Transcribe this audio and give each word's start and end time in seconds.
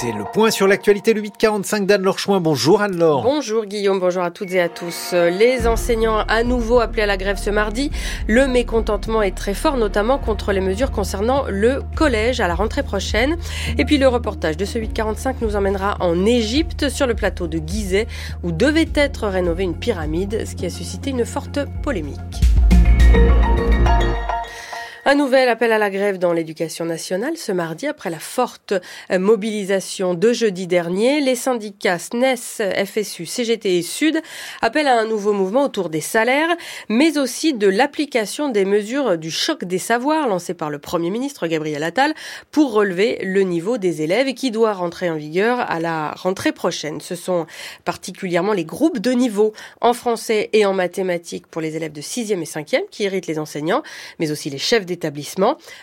C'est 0.00 0.12
le 0.12 0.24
point 0.24 0.50
sur 0.50 0.66
l'actualité, 0.66 1.12
le 1.12 1.20
845 1.20 1.84
d'Anne 1.84 2.00
Lorchouin. 2.00 2.40
Bonjour 2.40 2.80
Anne-Laure. 2.80 3.20
Bonjour 3.22 3.66
Guillaume, 3.66 4.00
bonjour 4.00 4.22
à 4.22 4.30
toutes 4.30 4.50
et 4.52 4.60
à 4.62 4.70
tous. 4.70 5.12
Les 5.12 5.66
enseignants 5.66 6.20
à 6.26 6.42
nouveau 6.42 6.80
appelés 6.80 7.02
à 7.02 7.06
la 7.06 7.18
grève 7.18 7.36
ce 7.36 7.50
mardi. 7.50 7.90
Le 8.26 8.48
mécontentement 8.48 9.20
est 9.20 9.36
très 9.36 9.52
fort, 9.52 9.76
notamment 9.76 10.16
contre 10.16 10.52
les 10.52 10.62
mesures 10.62 10.90
concernant 10.90 11.44
le 11.50 11.82
collège 11.96 12.40
à 12.40 12.48
la 12.48 12.54
rentrée 12.54 12.82
prochaine. 12.82 13.36
Et 13.76 13.84
puis 13.84 13.98
le 13.98 14.08
reportage 14.08 14.56
de 14.56 14.64
ce 14.64 14.78
845 14.78 15.42
nous 15.42 15.54
emmènera 15.54 15.98
en 16.00 16.24
Égypte, 16.24 16.88
sur 16.88 17.06
le 17.06 17.12
plateau 17.12 17.46
de 17.46 17.58
Gizeh, 17.58 18.06
où 18.42 18.52
devait 18.52 18.88
être 18.94 19.28
rénovée 19.28 19.64
une 19.64 19.76
pyramide, 19.76 20.46
ce 20.46 20.54
qui 20.54 20.64
a 20.64 20.70
suscité 20.70 21.10
une 21.10 21.26
forte 21.26 21.58
polémique. 21.82 22.40
Un 25.10 25.16
nouvel 25.16 25.48
appel 25.48 25.72
à 25.72 25.78
la 25.78 25.90
grève 25.90 26.18
dans 26.18 26.32
l'éducation 26.32 26.84
nationale 26.84 27.36
ce 27.36 27.50
mardi 27.50 27.88
après 27.88 28.10
la 28.10 28.20
forte 28.20 28.74
euh, 29.10 29.18
mobilisation 29.18 30.14
de 30.14 30.32
jeudi 30.32 30.68
dernier. 30.68 31.20
Les 31.20 31.34
syndicats 31.34 31.98
SNES, 31.98 32.84
FSU, 32.86 33.26
CGT 33.26 33.78
et 33.78 33.82
Sud 33.82 34.22
appellent 34.62 34.86
à 34.86 35.00
un 35.00 35.06
nouveau 35.06 35.32
mouvement 35.32 35.64
autour 35.64 35.90
des 35.90 36.00
salaires, 36.00 36.56
mais 36.88 37.18
aussi 37.18 37.54
de 37.54 37.66
l'application 37.66 38.50
des 38.50 38.64
mesures 38.64 39.18
du 39.18 39.32
choc 39.32 39.64
des 39.64 39.78
savoirs 39.78 40.28
lancé 40.28 40.54
par 40.54 40.70
le 40.70 40.78
Premier 40.78 41.10
ministre 41.10 41.48
Gabriel 41.48 41.82
Attal 41.82 42.14
pour 42.52 42.72
relever 42.72 43.18
le 43.24 43.42
niveau 43.42 43.78
des 43.78 44.02
élèves 44.02 44.32
qui 44.34 44.52
doit 44.52 44.74
rentrer 44.74 45.10
en 45.10 45.16
vigueur 45.16 45.58
à 45.58 45.80
la 45.80 46.12
rentrée 46.12 46.52
prochaine. 46.52 47.00
Ce 47.00 47.16
sont 47.16 47.46
particulièrement 47.84 48.52
les 48.52 48.64
groupes 48.64 49.00
de 49.00 49.10
niveau 49.10 49.54
en 49.80 49.92
français 49.92 50.50
et 50.52 50.64
en 50.64 50.72
mathématiques 50.72 51.48
pour 51.48 51.60
les 51.60 51.74
élèves 51.74 51.90
de 51.90 52.00
6e 52.00 52.40
et 52.40 52.44
5e 52.44 52.88
qui 52.92 53.02
irritent 53.02 53.26
les 53.26 53.40
enseignants, 53.40 53.82
mais 54.20 54.30
aussi 54.30 54.50
les 54.50 54.58
chefs 54.58 54.86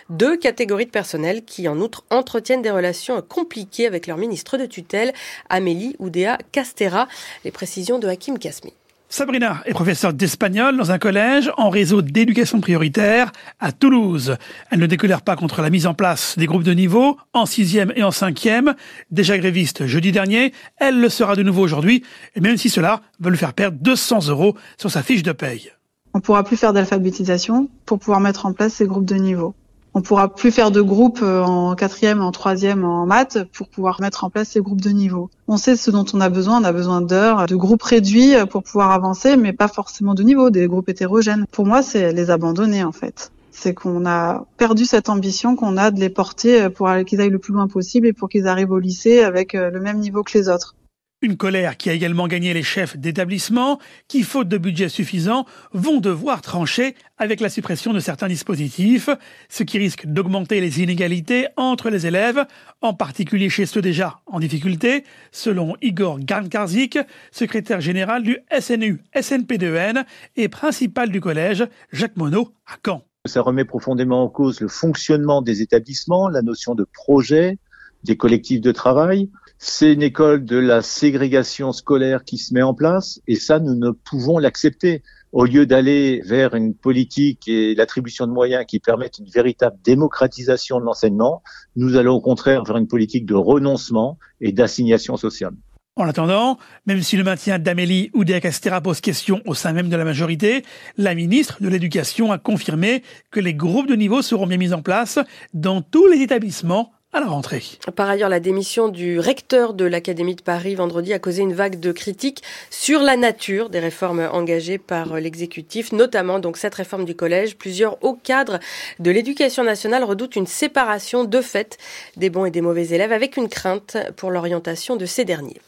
deux 0.09 0.37
catégories 0.37 0.85
de 0.85 0.91
personnel 0.91 1.43
qui 1.43 1.67
en 1.67 1.79
outre 1.79 2.03
entretiennent 2.09 2.61
des 2.61 2.71
relations 2.71 3.21
compliquées 3.21 3.87
avec 3.87 4.07
leur 4.07 4.17
ministre 4.17 4.57
de 4.57 4.65
tutelle, 4.65 5.13
Amélie 5.49 5.95
Oudéa 5.99 6.37
Castera. 6.51 7.07
Les 7.43 7.51
précisions 7.51 7.99
de 7.99 8.07
Hakim 8.07 8.39
Kasmi. 8.39 8.73
Sabrina 9.09 9.61
est 9.65 9.71
professeure 9.71 10.11
d'espagnol 10.11 10.75
dans 10.75 10.91
un 10.91 10.99
collège 10.99 11.49
en 11.55 11.69
réseau 11.69 12.01
d'éducation 12.01 12.59
prioritaire 12.59 13.31
à 13.61 13.71
Toulouse. 13.71 14.35
Elle 14.69 14.79
ne 14.79 14.85
décolère 14.85 15.21
pas 15.21 15.37
contre 15.37 15.61
la 15.61 15.69
mise 15.69 15.87
en 15.87 15.93
place 15.93 16.37
des 16.37 16.45
groupes 16.45 16.63
de 16.63 16.73
niveau 16.73 17.17
en 17.31 17.45
sixième 17.45 17.93
et 17.95 18.03
en 18.03 18.11
cinquième. 18.11 18.75
Déjà 19.09 19.37
gréviste 19.37 19.85
jeudi 19.85 20.11
dernier, 20.11 20.51
elle 20.77 20.99
le 20.99 21.07
sera 21.07 21.37
de 21.37 21.43
nouveau 21.43 21.61
aujourd'hui, 21.61 22.03
et 22.35 22.41
même 22.41 22.57
si 22.57 22.69
cela 22.69 23.01
veut 23.21 23.31
lui 23.31 23.37
faire 23.37 23.53
perdre 23.53 23.77
200 23.79 24.27
euros 24.27 24.57
sur 24.77 24.91
sa 24.91 25.01
fiche 25.03 25.23
de 25.23 25.31
paye. 25.31 25.71
On 26.13 26.19
pourra 26.19 26.43
plus 26.43 26.57
faire 26.57 26.73
d'alphabétisation 26.73 27.69
pour 27.85 27.99
pouvoir 27.99 28.19
mettre 28.19 28.45
en 28.45 28.53
place 28.53 28.73
ces 28.73 28.87
groupes 28.87 29.05
de 29.05 29.15
niveau. 29.15 29.53
On 29.97 30.01
pourra 30.01 30.33
plus 30.33 30.51
faire 30.51 30.69
de 30.69 30.79
groupes 30.79 31.21
euh, 31.23 31.41
en 31.41 31.73
quatrième, 31.73 32.21
en 32.21 32.31
troisième, 32.31 32.85
en 32.85 33.07
maths 33.07 33.39
pour 33.51 33.67
pouvoir 33.67 33.99
mettre 33.99 34.23
en 34.23 34.29
place 34.29 34.49
ces 34.49 34.61
groupes 34.61 34.79
de 34.79 34.91
niveau. 34.91 35.31
On 35.47 35.57
sait 35.57 35.75
ce 35.75 35.89
dont 35.89 36.05
on 36.13 36.21
a 36.21 36.29
besoin. 36.29 36.61
On 36.61 36.63
a 36.63 36.71
besoin 36.71 37.01
d'heures, 37.01 37.47
de 37.47 37.55
groupes 37.55 37.81
réduits 37.81 38.35
pour 38.51 38.61
pouvoir 38.61 38.91
avancer, 38.91 39.37
mais 39.37 39.53
pas 39.53 39.67
forcément 39.67 40.13
de 40.13 40.21
niveau, 40.21 40.51
des 40.51 40.67
groupes 40.67 40.87
hétérogènes. 40.87 41.45
Pour 41.51 41.65
moi, 41.65 41.81
c'est 41.81 42.13
les 42.13 42.29
abandonner 42.29 42.83
en 42.83 42.91
fait. 42.91 43.31
C'est 43.51 43.73
qu'on 43.73 44.05
a 44.05 44.45
perdu 44.57 44.85
cette 44.85 45.09
ambition 45.09 45.55
qu'on 45.55 45.77
a 45.77 45.89
de 45.89 45.99
les 45.99 46.09
porter 46.09 46.69
pour 46.69 46.87
qu'ils 47.07 47.19
aillent 47.19 47.31
le 47.31 47.39
plus 47.39 47.53
loin 47.53 47.67
possible 47.67 48.05
et 48.05 48.13
pour 48.13 48.29
qu'ils 48.29 48.47
arrivent 48.47 48.69
au 48.69 48.77
lycée 48.77 49.21
avec 49.21 49.55
euh, 49.55 49.71
le 49.71 49.79
même 49.79 49.97
niveau 49.97 50.21
que 50.21 50.37
les 50.37 50.47
autres. 50.47 50.75
Une 51.23 51.35
colère 51.35 51.77
qui 51.77 51.89
a 51.89 51.93
également 51.93 52.27
gagné 52.27 52.53
les 52.53 52.61
chefs 52.61 52.95
d'établissement 52.95 53.79
qui, 54.07 54.21
faute 54.21 54.47
de 54.49 54.59
budget 54.59 54.87
suffisant, 54.87 55.47
vont 55.73 55.99
devoir 55.99 56.41
trancher 56.41 56.93
avec 57.17 57.39
la 57.39 57.49
suppression 57.49 57.91
de 57.91 57.99
certains 57.99 58.27
dispositifs, 58.27 59.09
ce 59.49 59.63
qui 59.63 59.79
risque 59.79 60.05
d'augmenter 60.05 60.61
les 60.61 60.83
inégalités 60.83 61.47
entre 61.57 61.89
les 61.89 62.05
élèves, 62.05 62.45
en 62.81 62.93
particulier 62.93 63.49
chez 63.49 63.65
ceux 63.65 63.81
déjà 63.81 64.19
en 64.27 64.39
difficulté, 64.39 65.05
selon 65.31 65.75
Igor 65.81 66.19
Garnkarzik, 66.19 66.99
secrétaire 67.31 67.81
général 67.81 68.21
du 68.21 68.37
SNU 68.59 69.01
SNP2N 69.15 70.05
et 70.35 70.49
principal 70.49 71.09
du 71.09 71.19
collège 71.19 71.65
Jacques 71.91 72.17
Monod 72.17 72.49
à 72.67 72.75
Caen. 72.85 73.01
Ça 73.25 73.41
remet 73.41 73.65
profondément 73.65 74.23
en 74.23 74.29
cause 74.29 74.61
le 74.61 74.67
fonctionnement 74.67 75.41
des 75.41 75.63
établissements, 75.63 76.29
la 76.29 76.43
notion 76.43 76.75
de 76.75 76.83
projet, 76.83 77.57
des 78.03 78.17
collectifs 78.17 78.61
de 78.61 78.71
travail. 78.71 79.29
C'est 79.59 79.93
une 79.93 80.03
école 80.03 80.45
de 80.45 80.57
la 80.57 80.81
ségrégation 80.81 81.71
scolaire 81.71 82.23
qui 82.23 82.37
se 82.37 82.53
met 82.53 82.61
en 82.61 82.73
place 82.73 83.19
et 83.27 83.35
ça, 83.35 83.59
nous 83.59 83.75
ne 83.75 83.91
pouvons 83.91 84.37
l'accepter. 84.37 85.03
Au 85.33 85.45
lieu 85.45 85.65
d'aller 85.65 86.21
vers 86.25 86.55
une 86.55 86.73
politique 86.73 87.47
et 87.47 87.75
l'attribution 87.75 88.27
de 88.27 88.31
moyens 88.31 88.65
qui 88.65 88.79
permettent 88.79 89.19
une 89.19 89.29
véritable 89.29 89.77
démocratisation 89.83 90.79
de 90.79 90.85
l'enseignement, 90.85 91.43
nous 91.75 91.97
allons 91.97 92.15
au 92.15 92.21
contraire 92.21 92.63
vers 92.63 92.77
une 92.77 92.87
politique 92.87 93.25
de 93.25 93.35
renoncement 93.35 94.17
et 94.39 94.51
d'assignation 94.53 95.17
sociale. 95.17 95.53
En 95.97 96.07
attendant, 96.07 96.59
même 96.85 97.01
si 97.01 97.17
le 97.17 97.23
maintien 97.23 97.57
d'Amélie 97.57 98.11
Oudéa-Castera 98.13 98.81
pose 98.81 99.01
question 99.01 99.41
au 99.45 99.55
sein 99.55 99.73
même 99.73 99.89
de 99.89 99.95
la 99.95 100.05
majorité, 100.05 100.63
la 100.95 101.15
ministre 101.15 101.57
de 101.59 101.67
l'Éducation 101.67 102.31
a 102.31 102.37
confirmé 102.37 103.01
que 103.31 103.39
les 103.39 103.55
groupes 103.55 103.87
de 103.87 103.95
niveau 103.95 104.21
seront 104.21 104.45
bien 104.45 104.57
mis 104.57 104.73
en 104.73 104.83
place 104.83 105.17
dans 105.55 105.81
tous 105.81 106.05
les 106.05 106.21
établissements 106.21 106.91
à 107.13 107.21
la 107.21 107.27
rentrée. 107.27 107.63
Par 107.95 108.09
ailleurs, 108.09 108.27
la 108.27 108.41
démission 108.41 108.89
du 108.89 109.17
recteur 109.17 109.73
de 109.73 109.85
l'Académie 109.85 110.35
de 110.35 110.41
Paris 110.41 110.75
vendredi 110.75 111.13
a 111.13 111.19
causé 111.19 111.41
une 111.41 111.53
vague 111.53 111.79
de 111.79 111.93
critiques 111.93 112.43
sur 112.69 113.01
la 113.01 113.15
nature 113.15 113.69
des 113.69 113.79
réformes 113.79 114.27
engagées 114.33 114.77
par 114.77 115.15
l'exécutif, 115.15 115.93
notamment 115.93 116.39
donc 116.39 116.57
cette 116.57 116.75
réforme 116.75 117.05
du 117.05 117.15
collège. 117.15 117.55
Plusieurs 117.55 118.03
hauts 118.03 118.19
cadres 118.21 118.59
de 118.99 119.09
l'éducation 119.09 119.63
nationale 119.63 120.03
redoutent 120.03 120.35
une 120.35 120.47
séparation 120.47 121.23
de 121.23 121.39
fait 121.39 121.77
des 122.17 122.29
bons 122.29 122.43
et 122.43 122.51
des 122.51 122.59
mauvais 122.59 122.89
élèves 122.89 123.13
avec 123.13 123.37
une 123.37 123.47
crainte 123.47 123.95
pour 124.17 124.29
l'orientation 124.29 124.97
de 124.97 125.05
ces 125.05 125.23
derniers. 125.23 125.61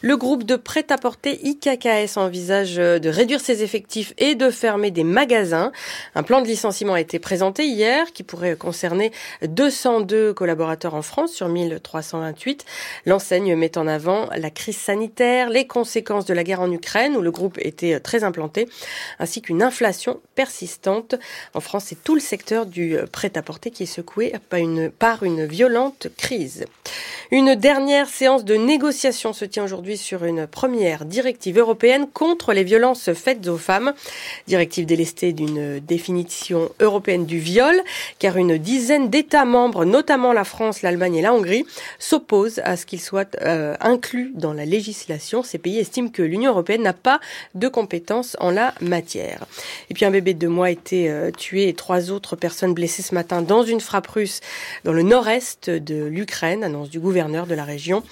Le 0.00 0.16
groupe 0.16 0.44
de 0.44 0.54
prêt-à-porter 0.54 1.40
IKKS 1.42 2.18
envisage 2.18 2.76
de 2.76 3.08
réduire 3.08 3.40
ses 3.40 3.64
effectifs 3.64 4.14
et 4.18 4.36
de 4.36 4.48
fermer 4.50 4.92
des 4.92 5.04
magasins. 5.04 5.72
Un 6.14 6.22
plan 6.22 6.40
de 6.40 6.46
licenciement 6.46 6.94
a 6.94 7.00
été 7.00 7.18
présenté 7.18 7.64
hier 7.66 8.12
qui 8.12 8.22
pourrait 8.22 8.54
concerner 8.54 9.10
202 9.42 10.34
collaborateurs 10.34 10.83
en 10.92 11.00
France 11.00 11.32
sur 11.32 11.48
1328. 11.48 12.66
L'enseigne 13.06 13.56
met 13.56 13.78
en 13.78 13.86
avant 13.86 14.28
la 14.36 14.50
crise 14.50 14.76
sanitaire, 14.76 15.48
les 15.48 15.66
conséquences 15.66 16.26
de 16.26 16.34
la 16.34 16.44
guerre 16.44 16.60
en 16.60 16.70
Ukraine 16.70 17.16
où 17.16 17.22
le 17.22 17.30
groupe 17.30 17.58
était 17.58 18.00
très 18.00 18.24
implanté, 18.24 18.68
ainsi 19.18 19.40
qu'une 19.40 19.62
inflation 19.62 20.20
persistante. 20.34 21.14
En 21.54 21.60
France, 21.60 21.84
c'est 21.86 22.04
tout 22.04 22.14
le 22.14 22.20
secteur 22.20 22.66
du 22.66 22.96
prêt-à-porter 23.12 23.70
qui 23.70 23.84
est 23.84 23.86
secoué 23.86 24.34
par 24.50 24.58
une, 24.58 24.90
par 24.90 25.22
une 25.22 25.46
violente 25.46 26.08
crise. 26.18 26.66
Une 27.30 27.54
dernière 27.54 28.08
séance 28.08 28.44
de 28.44 28.54
négociation 28.54 29.32
se 29.32 29.44
tient 29.44 29.64
aujourd'hui 29.64 29.96
sur 29.96 30.24
une 30.24 30.46
première 30.46 31.04
directive 31.04 31.58
européenne 31.58 32.06
contre 32.12 32.52
les 32.52 32.64
violences 32.64 33.12
faites 33.12 33.48
aux 33.48 33.56
femmes. 33.56 33.94
Directive 34.46 34.86
délestée 34.86 35.32
d'une 35.32 35.80
définition 35.80 36.70
européenne 36.80 37.26
du 37.26 37.38
viol, 37.38 37.74
car 38.18 38.36
une 38.36 38.58
dizaine 38.58 39.10
d'États 39.10 39.44
membres, 39.44 39.84
notamment 39.84 40.32
la 40.32 40.44
France, 40.44 40.73
l'Allemagne 40.82 41.16
et 41.16 41.22
la 41.22 41.32
Hongrie 41.32 41.64
s'opposent 41.98 42.60
à 42.64 42.76
ce 42.76 42.86
qu'il 42.86 43.00
soit 43.00 43.36
euh, 43.42 43.74
inclus 43.80 44.32
dans 44.34 44.52
la 44.52 44.64
législation. 44.64 45.42
Ces 45.42 45.58
pays 45.58 45.78
estiment 45.78 46.08
que 46.08 46.22
l'Union 46.22 46.52
européenne 46.52 46.82
n'a 46.82 46.92
pas 46.92 47.20
de 47.54 47.68
compétences 47.68 48.36
en 48.40 48.50
la 48.50 48.74
matière. 48.80 49.46
Et 49.90 49.94
puis 49.94 50.04
un 50.04 50.10
bébé 50.10 50.34
de 50.34 50.38
deux 50.38 50.48
mois 50.48 50.66
a 50.66 50.70
été 50.70 51.10
euh, 51.10 51.30
tué 51.30 51.68
et 51.68 51.74
trois 51.74 52.10
autres 52.10 52.36
personnes 52.36 52.74
blessées 52.74 53.02
ce 53.02 53.14
matin 53.14 53.42
dans 53.42 53.62
une 53.62 53.80
frappe 53.80 54.06
russe 54.06 54.40
dans 54.84 54.92
le 54.92 55.02
nord-est 55.02 55.70
de 55.70 56.04
l'Ukraine, 56.04 56.64
annonce 56.64 56.90
du 56.90 57.00
gouverneur 57.00 57.46
de 57.46 57.54
la 57.54 57.64
région. 57.64 58.02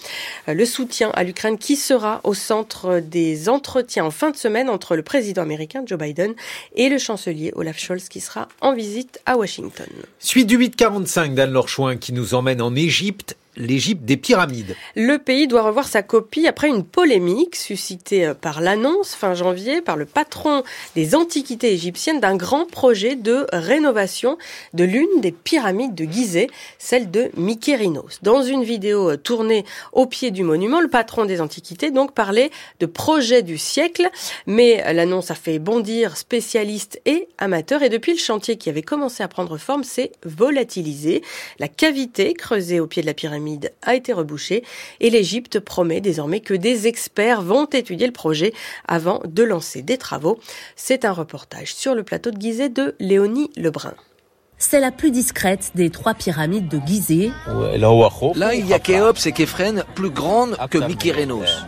Euh, 0.48 0.54
le 0.54 0.64
soutien 0.64 1.10
à 1.14 1.24
l'Ukraine 1.24 1.58
qui 1.58 1.76
sera 1.76 2.20
au 2.24 2.34
centre 2.34 3.00
des 3.00 3.48
entretiens 3.48 4.04
en 4.04 4.10
fin 4.10 4.30
de 4.30 4.36
semaine 4.36 4.68
entre 4.68 4.96
le 4.96 5.02
président 5.02 5.42
américain 5.42 5.82
Joe 5.86 5.98
Biden 5.98 6.34
et 6.76 6.88
le 6.88 6.98
chancelier 6.98 7.52
Olaf 7.54 7.78
Scholz 7.78 8.08
qui 8.08 8.20
sera 8.20 8.48
en 8.60 8.74
visite 8.74 9.20
à 9.26 9.36
Washington. 9.36 9.86
Suite 10.18 10.46
du 10.46 10.56
845 10.56 11.34
d'Anne 11.34 11.52
Lorchouin 11.52 11.96
qui 11.96 12.12
nous 12.12 12.34
emmène 12.34 12.51
en 12.60 12.74
Égypte 12.74 13.36
l'Égypte 13.56 14.04
des 14.04 14.16
pyramides. 14.16 14.74
Le 14.96 15.18
pays 15.18 15.46
doit 15.46 15.62
revoir 15.62 15.86
sa 15.86 16.02
copie 16.02 16.46
après 16.46 16.68
une 16.68 16.84
polémique 16.84 17.56
suscitée 17.56 18.26
euh, 18.26 18.34
par 18.34 18.60
l'annonce 18.60 19.14
fin 19.14 19.34
janvier 19.34 19.82
par 19.82 19.96
le 19.96 20.06
patron 20.06 20.62
des 20.94 21.14
antiquités 21.14 21.72
égyptiennes 21.72 22.20
d'un 22.20 22.36
grand 22.36 22.64
projet 22.66 23.14
de 23.14 23.46
rénovation 23.52 24.38
de 24.72 24.84
l'une 24.84 25.20
des 25.20 25.32
pyramides 25.32 25.94
de 25.94 26.04
Gizeh, 26.04 26.48
celle 26.78 27.10
de 27.10 27.30
Mykérinos. 27.36 28.20
Dans 28.22 28.42
une 28.42 28.64
vidéo 28.64 29.10
euh, 29.10 29.16
tournée 29.16 29.64
au 29.92 30.06
pied 30.06 30.30
du 30.30 30.44
monument, 30.44 30.80
le 30.80 30.88
patron 30.88 31.26
des 31.26 31.40
antiquités 31.40 31.90
donc 31.90 32.12
parlait 32.12 32.50
de 32.80 32.86
projet 32.86 33.42
du 33.42 33.58
siècle, 33.58 34.08
mais 34.46 34.82
l'annonce 34.94 35.30
a 35.30 35.34
fait 35.34 35.58
bondir 35.58 36.16
spécialistes 36.16 37.00
et 37.04 37.28
amateurs 37.38 37.82
et 37.82 37.88
depuis 37.90 38.12
le 38.12 38.18
chantier 38.18 38.56
qui 38.56 38.70
avait 38.70 38.82
commencé 38.82 39.22
à 39.22 39.28
prendre 39.28 39.58
forme 39.58 39.84
s'est 39.84 40.12
volatilisé. 40.24 41.22
La 41.58 41.68
cavité 41.68 42.34
creusée 42.34 42.80
au 42.80 42.86
pied 42.86 43.02
de 43.02 43.06
la 43.06 43.14
pyramide 43.14 43.41
a 43.82 43.94
été 43.94 44.12
rebouché 44.12 44.64
et 45.00 45.10
l'Égypte 45.10 45.60
promet 45.60 46.00
désormais 46.00 46.40
que 46.40 46.54
des 46.54 46.86
experts 46.86 47.42
vont 47.42 47.66
étudier 47.66 48.06
le 48.06 48.12
projet 48.12 48.52
avant 48.86 49.22
de 49.24 49.42
lancer 49.42 49.82
des 49.82 49.98
travaux. 49.98 50.38
C'est 50.76 51.04
un 51.04 51.12
reportage 51.12 51.74
sur 51.74 51.94
le 51.94 52.02
plateau 52.02 52.30
de 52.30 52.40
Gizeh 52.40 52.68
de 52.68 52.94
Léonie 52.98 53.50
Lebrun. 53.56 53.94
C'est 54.72 54.80
la 54.80 54.90
plus 54.90 55.10
discrète 55.10 55.72
des 55.74 55.90
trois 55.90 56.14
pyramides 56.14 56.66
de 56.66 56.80
Gizeh. 56.86 57.30
Là, 58.34 58.54
il 58.54 58.66
y 58.66 58.72
a 58.72 58.78
Khéops 58.78 59.26
et 59.26 59.32
Képhren, 59.32 59.84
plus 59.94 60.08
grandes 60.08 60.56
que 60.70 60.78
Mykérinos. 60.78 61.66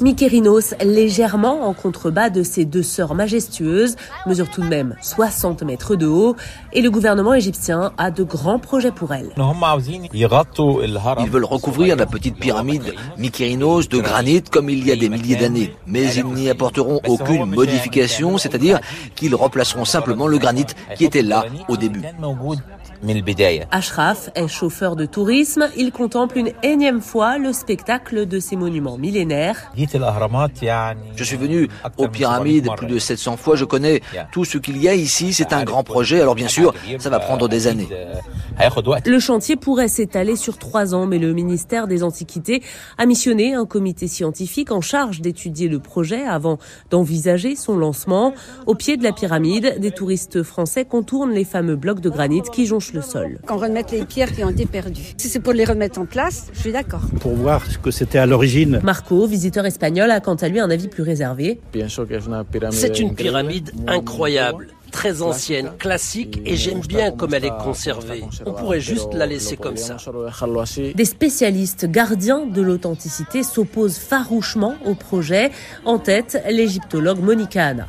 Mykérinos, 0.00 0.74
légèrement 0.80 1.66
en 1.66 1.74
contrebas 1.74 2.30
de 2.30 2.44
ces 2.44 2.64
deux 2.64 2.84
sœurs 2.84 3.16
majestueuses, 3.16 3.96
mesure 4.28 4.48
tout 4.48 4.60
de 4.60 4.68
même 4.68 4.94
60 5.02 5.64
mètres 5.64 5.96
de 5.96 6.06
haut, 6.06 6.36
et 6.72 6.82
le 6.82 6.90
gouvernement 6.92 7.34
égyptien 7.34 7.90
a 7.98 8.12
de 8.12 8.22
grands 8.22 8.60
projets 8.60 8.92
pour 8.92 9.12
elle. 9.12 9.30
Ils 10.14 10.28
veulent 11.28 11.44
recouvrir 11.44 11.96
la 11.96 12.06
petite 12.06 12.38
pyramide 12.38 12.94
Mykérinos 13.18 13.88
de 13.88 13.98
granit 13.98 14.42
comme 14.42 14.70
il 14.70 14.86
y 14.86 14.92
a 14.92 14.96
des 14.96 15.08
milliers 15.08 15.34
d'années, 15.34 15.74
mais 15.88 16.14
ils 16.14 16.26
n'y 16.26 16.48
apporteront 16.48 17.00
aucune 17.08 17.46
modification, 17.46 18.38
c'est-à-dire 18.38 18.78
qu'ils 19.16 19.34
remplaceront 19.34 19.84
simplement 19.84 20.28
le 20.28 20.38
granit 20.38 20.66
qui 20.96 21.06
était 21.06 21.22
là 21.22 21.46
au 21.68 21.76
début. 21.76 22.02
good 22.38 22.62
Ashraf 23.70 24.30
est 24.34 24.48
chauffeur 24.48 24.96
de 24.96 25.06
tourisme. 25.06 25.68
Il 25.76 25.92
contemple 25.92 26.38
une 26.38 26.52
énième 26.62 27.00
fois 27.00 27.38
le 27.38 27.52
spectacle 27.52 28.26
de 28.26 28.40
ces 28.40 28.56
monuments 28.56 28.98
millénaires. 28.98 29.70
Je 29.76 31.24
suis 31.24 31.36
venu 31.36 31.68
aux 31.98 32.08
pyramides 32.08 32.68
plus 32.76 32.86
de 32.86 32.98
700 32.98 33.36
fois. 33.36 33.56
Je 33.56 33.64
connais 33.64 34.00
tout 34.32 34.44
ce 34.44 34.58
qu'il 34.58 34.78
y 34.78 34.88
a 34.88 34.94
ici. 34.94 35.32
C'est 35.32 35.52
un 35.52 35.64
grand 35.64 35.84
projet. 35.84 36.20
Alors 36.20 36.34
bien 36.34 36.48
sûr, 36.48 36.74
ça 36.98 37.10
va 37.10 37.18
prendre 37.18 37.48
des 37.48 37.66
années. 37.66 37.88
Le 39.04 39.18
chantier 39.18 39.56
pourrait 39.56 39.88
s'étaler 39.88 40.36
sur 40.36 40.58
trois 40.58 40.94
ans, 40.94 41.06
mais 41.06 41.18
le 41.18 41.32
ministère 41.32 41.86
des 41.86 42.02
Antiquités 42.02 42.62
a 42.98 43.06
missionné 43.06 43.54
un 43.54 43.66
comité 43.66 44.08
scientifique 44.08 44.72
en 44.72 44.80
charge 44.80 45.20
d'étudier 45.20 45.68
le 45.68 45.78
projet 45.78 46.24
avant 46.24 46.58
d'envisager 46.90 47.56
son 47.56 47.76
lancement. 47.76 48.32
Au 48.66 48.74
pied 48.74 48.96
de 48.96 49.02
la 49.02 49.12
pyramide, 49.12 49.76
des 49.78 49.90
touristes 49.90 50.42
français 50.42 50.84
contournent 50.84 51.32
les 51.32 51.44
fameux 51.44 51.76
blocs 51.76 52.00
de 52.00 52.08
granit 52.08 52.42
qui 52.52 52.66
jonchent 52.66 52.85
le 52.92 53.02
sol. 53.02 53.38
Qu'on 53.46 53.56
remette 53.56 53.90
les 53.92 54.04
pierres 54.04 54.32
qui 54.32 54.44
ont 54.44 54.50
été 54.50 54.66
perdues. 54.66 55.14
Si 55.16 55.28
c'est 55.28 55.40
pour 55.40 55.52
les 55.52 55.64
remettre 55.64 55.98
en 55.98 56.06
place, 56.06 56.48
je 56.52 56.60
suis 56.60 56.72
d'accord. 56.72 57.02
Pour 57.20 57.34
voir 57.34 57.64
ce 57.66 57.78
que 57.78 57.90
c'était 57.90 58.18
à 58.18 58.26
l'origine. 58.26 58.80
Marco, 58.82 59.26
visiteur 59.26 59.66
espagnol, 59.66 60.10
a 60.10 60.20
quant 60.20 60.34
à 60.34 60.48
lui 60.48 60.60
un 60.60 60.70
avis 60.70 60.88
plus 60.88 61.02
réservé. 61.02 61.60
C'est 62.70 63.00
une 63.00 63.14
pyramide 63.14 63.72
incroyable 63.86 64.68
très 64.96 65.20
ancienne, 65.20 65.72
classique, 65.78 66.40
et 66.46 66.56
j'aime 66.56 66.80
bien 66.80 67.10
comme 67.10 67.34
elle 67.34 67.44
est 67.44 67.58
conservée. 67.62 68.24
On 68.46 68.52
pourrait 68.52 68.80
juste 68.80 69.12
la 69.12 69.26
laisser 69.26 69.58
comme 69.58 69.76
ça. 69.76 69.98
Des 70.94 71.04
spécialistes 71.04 71.84
gardiens 71.84 72.46
de 72.46 72.62
l'authenticité 72.62 73.42
s'opposent 73.42 73.98
farouchement 73.98 74.74
au 74.86 74.94
projet. 74.94 75.50
En 75.84 75.98
tête, 75.98 76.42
l'égyptologue 76.48 77.20
Monica 77.20 77.66
Anna. 77.66 77.86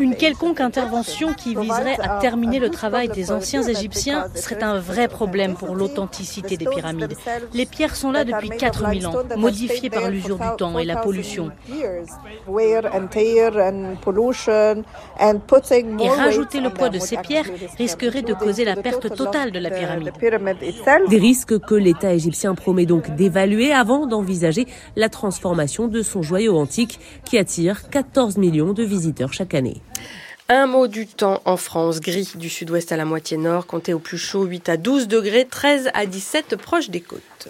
Une 0.00 0.16
quelconque 0.16 0.60
intervention 0.60 1.32
qui 1.32 1.54
viserait 1.54 1.96
à 2.02 2.18
terminer 2.18 2.58
le 2.58 2.70
travail 2.70 3.08
des 3.08 3.30
anciens 3.30 3.62
Égyptiens 3.62 4.26
serait 4.34 4.64
un 4.64 4.80
vrai 4.80 5.06
problème 5.06 5.54
pour 5.54 5.76
l'authenticité 5.76 6.56
des 6.56 6.66
pyramides. 6.66 7.14
Les 7.52 7.66
pierres 7.66 7.94
sont 7.94 8.10
là 8.10 8.24
depuis 8.24 8.50
4000 8.50 9.06
ans, 9.06 9.14
modifiées 9.36 9.90
par 9.90 10.10
l'usure 10.10 10.38
du 10.38 10.56
temps 10.58 10.76
et 10.76 10.84
la 10.84 10.96
pollution. 10.96 11.52
Et 16.00 16.08
rajouter 16.08 16.60
le 16.60 16.70
poids 16.70 16.88
de 16.88 16.98
ces 16.98 17.16
pierres 17.16 17.46
risquerait 17.78 18.22
de 18.22 18.34
causer 18.34 18.64
la 18.64 18.76
perte 18.76 19.14
totale 19.14 19.50
de 19.52 19.58
la 19.58 19.70
pyramide. 19.70 20.12
Des 21.08 21.18
risques 21.18 21.58
que 21.60 21.74
l'État 21.74 22.12
égyptien 22.12 22.54
promet 22.54 22.86
donc 22.86 23.14
d'évaluer 23.14 23.72
avant 23.72 24.06
d'envisager 24.06 24.66
la 24.96 25.08
transformation 25.08 25.88
de 25.88 26.02
son 26.02 26.22
joyau 26.22 26.56
antique 26.56 27.00
qui 27.24 27.38
attire 27.38 27.88
14 27.90 28.38
millions 28.38 28.72
de 28.72 28.82
visiteurs 28.82 29.32
chaque 29.32 29.54
année. 29.54 29.80
Un 30.50 30.66
mot 30.66 30.88
du 30.88 31.06
temps 31.06 31.40
en 31.46 31.56
France, 31.56 32.00
gris 32.00 32.32
du 32.34 32.50
sud-ouest 32.50 32.92
à 32.92 32.98
la 32.98 33.06
moitié 33.06 33.38
nord, 33.38 33.66
comptez 33.66 33.94
au 33.94 33.98
plus 33.98 34.18
chaud 34.18 34.44
8 34.44 34.68
à 34.68 34.76
12 34.76 35.08
degrés, 35.08 35.46
13 35.46 35.90
à 35.94 36.04
17 36.04 36.56
proche 36.56 36.90
des 36.90 37.00
côtes. 37.00 37.48